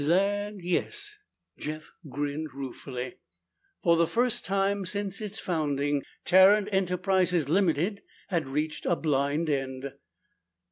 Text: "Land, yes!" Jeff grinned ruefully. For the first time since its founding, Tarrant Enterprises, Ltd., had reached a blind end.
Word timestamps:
"Land, 0.03 0.63
yes!" 0.63 1.13
Jeff 1.59 1.91
grinned 2.09 2.55
ruefully. 2.55 3.19
For 3.83 3.97
the 3.97 4.07
first 4.07 4.43
time 4.43 4.83
since 4.83 5.21
its 5.21 5.39
founding, 5.39 6.01
Tarrant 6.25 6.69
Enterprises, 6.71 7.45
Ltd., 7.45 7.99
had 8.29 8.47
reached 8.47 8.87
a 8.87 8.95
blind 8.95 9.47
end. 9.47 9.93